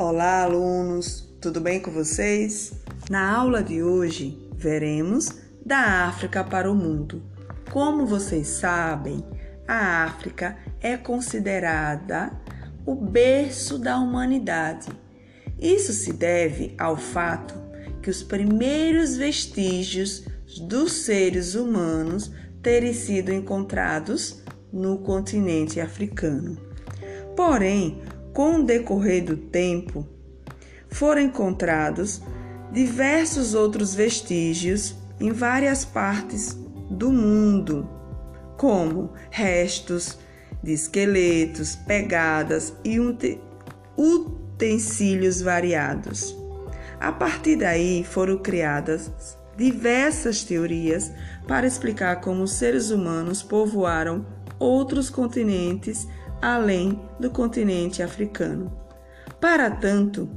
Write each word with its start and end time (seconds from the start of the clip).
Olá, 0.00 0.44
alunos, 0.44 1.28
tudo 1.40 1.60
bem 1.60 1.80
com 1.80 1.90
vocês? 1.90 2.72
Na 3.10 3.36
aula 3.36 3.64
de 3.64 3.82
hoje, 3.82 4.48
veremos 4.54 5.28
da 5.66 6.06
África 6.06 6.44
para 6.44 6.70
o 6.70 6.74
mundo. 6.74 7.20
Como 7.72 8.06
vocês 8.06 8.46
sabem, 8.46 9.24
a 9.66 10.04
África 10.04 10.56
é 10.80 10.96
considerada 10.96 12.30
o 12.86 12.94
berço 12.94 13.76
da 13.76 13.98
humanidade. 13.98 14.86
Isso 15.58 15.92
se 15.92 16.12
deve 16.12 16.76
ao 16.78 16.96
fato 16.96 17.60
que 18.00 18.08
os 18.08 18.22
primeiros 18.22 19.16
vestígios 19.16 20.24
dos 20.60 20.92
seres 20.92 21.56
humanos 21.56 22.30
terem 22.62 22.92
sido 22.92 23.32
encontrados 23.32 24.44
no 24.72 24.98
continente 24.98 25.80
africano. 25.80 26.56
Porém, 27.34 28.00
com 28.38 28.60
o 28.60 28.62
decorrer 28.62 29.24
do 29.24 29.36
tempo, 29.36 30.06
foram 30.88 31.22
encontrados 31.22 32.22
diversos 32.70 33.52
outros 33.52 33.96
vestígios 33.96 34.94
em 35.18 35.32
várias 35.32 35.84
partes 35.84 36.56
do 36.88 37.10
mundo, 37.10 37.90
como 38.56 39.12
restos 39.28 40.20
de 40.62 40.72
esqueletos, 40.72 41.74
pegadas 41.74 42.72
e 42.84 43.00
utensílios 43.96 45.42
variados. 45.42 46.32
A 47.00 47.10
partir 47.10 47.56
daí 47.56 48.04
foram 48.04 48.38
criadas 48.38 49.10
diversas 49.56 50.44
teorias 50.44 51.10
para 51.48 51.66
explicar 51.66 52.20
como 52.20 52.44
os 52.44 52.52
seres 52.52 52.90
humanos 52.90 53.42
povoaram 53.42 54.24
outros 54.58 55.10
continentes 55.10 56.06
além 56.40 57.00
do 57.18 57.30
continente 57.30 58.02
africano. 58.02 58.72
Para 59.40 59.70
tanto, 59.70 60.28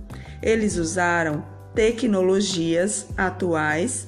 eles 0.42 0.78
usaram 0.78 1.46
tecnologias 1.74 3.08
atuais 3.18 4.08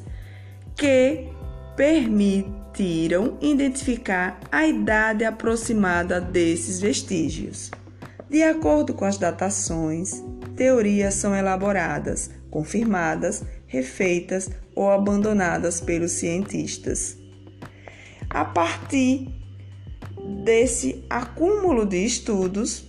que 0.75 1.30
permitiram 1.75 3.38
identificar 3.42 4.39
a 4.52 4.67
idade 4.67 5.23
aproximada 5.23 6.20
desses 6.20 6.80
vestígios. 6.80 7.72
De 8.30 8.42
acordo 8.44 8.94
com 8.94 9.05
as 9.05 9.17
datações, 9.17 10.23
teorias 10.55 11.16
são 11.16 11.36
elaboradas, 11.36 12.31
confirmadas, 12.50 13.44
refeitas 13.67 14.50
ou 14.75 14.92
abandonadas 14.92 15.80
pelos 15.80 16.11
cientistas. 16.14 17.17
A 18.30 18.44
partir 18.44 19.42
desse 20.23 21.03
acúmulo 21.09 21.85
de 21.85 22.03
estudos, 22.05 22.85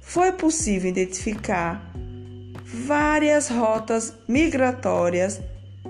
foi 0.00 0.32
possível 0.32 0.90
identificar 0.90 1.92
várias 2.64 3.48
rotas 3.48 4.14
migratórias 4.28 5.40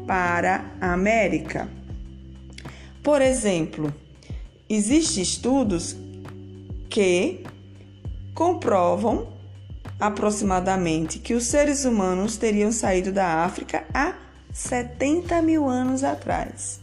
para 0.07 0.65
a 0.81 0.93
América. 0.93 1.69
Por 3.03 3.21
exemplo, 3.21 3.93
existem 4.69 5.23
estudos 5.23 5.97
que 6.89 7.45
comprovam 8.35 9.33
aproximadamente 9.99 11.19
que 11.19 11.35
os 11.35 11.45
seres 11.45 11.85
humanos 11.85 12.37
teriam 12.37 12.71
saído 12.71 13.13
da 13.13 13.45
África 13.45 13.85
há 13.93 14.15
70 14.53 15.41
mil 15.43 15.69
anos 15.69 16.03
atrás, 16.05 16.81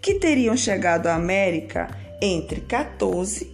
que 0.00 0.14
teriam 0.14 0.56
chegado 0.56 1.06
à 1.06 1.14
América 1.14 1.99
entre 2.20 2.60
14 2.60 3.50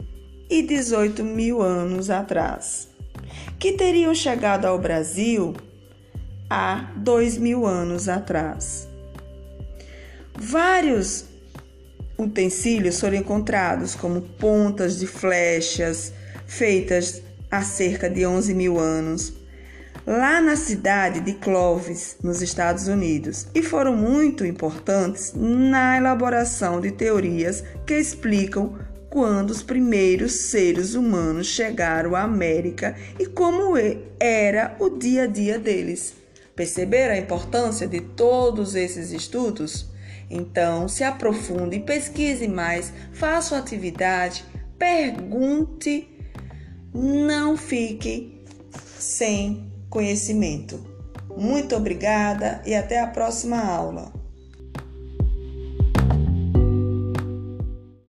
e 0.48 0.62
18 0.62 1.24
mil 1.24 1.62
anos 1.62 2.10
atrás, 2.10 2.88
que 3.58 3.72
teriam 3.72 4.14
chegado 4.14 4.66
ao 4.66 4.78
Brasil 4.78 5.54
há 6.48 6.92
dois 6.96 7.36
mil 7.36 7.66
anos 7.66 8.08
atrás. 8.08 8.88
Vários 10.34 11.24
utensílios 12.18 13.00
foram 13.00 13.16
encontrados, 13.16 13.94
como 13.94 14.20
pontas 14.20 14.98
de 14.98 15.06
flechas 15.06 16.12
feitas 16.46 17.22
há 17.50 17.62
cerca 17.62 18.08
de 18.08 18.26
11 18.26 18.54
mil 18.54 18.78
anos, 18.78 19.32
lá 20.06 20.40
na 20.40 20.54
cidade 20.54 21.20
de 21.20 21.32
Clovis, 21.34 22.16
nos 22.22 22.40
Estados 22.40 22.86
Unidos, 22.86 23.48
e 23.54 23.62
foram 23.62 23.96
muito 23.96 24.46
importantes 24.46 25.32
na 25.34 25.96
elaboração 25.96 26.80
de 26.80 26.92
teorias 26.92 27.64
que 27.84 27.94
explicam 27.94 28.78
quando 29.10 29.50
os 29.50 29.62
primeiros 29.62 30.32
seres 30.32 30.94
humanos 30.94 31.48
chegaram 31.48 32.14
à 32.14 32.22
América 32.22 32.94
e 33.18 33.26
como 33.26 33.74
era 34.20 34.76
o 34.78 34.90
dia 34.90 35.24
a 35.24 35.26
dia 35.26 35.58
deles. 35.58 36.14
Perceberam 36.54 37.14
a 37.14 37.18
importância 37.18 37.86
de 37.88 38.00
todos 38.00 38.74
esses 38.74 39.10
estudos? 39.10 39.90
Então, 40.30 40.88
se 40.88 41.04
aprofunde, 41.04 41.80
pesquise 41.80 42.48
mais, 42.48 42.92
faça 43.12 43.54
uma 43.54 43.60
atividade, 43.60 44.44
pergunte, 44.78 46.08
não 46.92 47.56
fique 47.56 48.42
sem 48.98 49.75
conhecimento. 49.88 50.78
Muito 51.36 51.76
obrigada 51.76 52.62
e 52.64 52.74
até 52.74 53.00
a 53.00 53.06
próxima 53.06 53.58
aula. 53.58 54.12